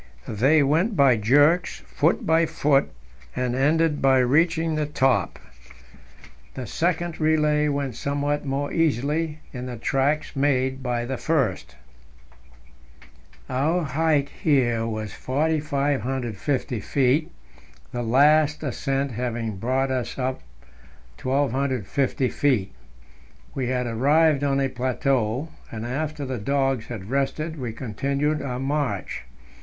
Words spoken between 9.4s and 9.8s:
in the